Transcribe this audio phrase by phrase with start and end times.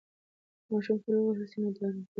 [0.63, 2.09] که ماشوم تل ووهل سي نو ډارن کیږي.